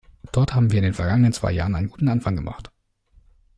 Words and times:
Dort 0.31 0.55
haben 0.55 0.71
wir 0.71 0.79
in 0.79 0.83
den 0.83 0.95
vergangenen 0.95 1.31
zwei 1.31 1.51
Jahren 1.51 1.75
einen 1.75 1.91
guten 1.91 2.07
Anfang 2.07 2.35
gemacht. 2.35 2.71